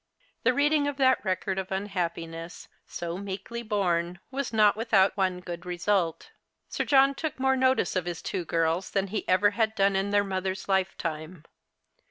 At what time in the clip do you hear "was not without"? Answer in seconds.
4.31-5.15